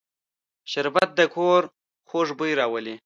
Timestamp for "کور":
1.35-1.61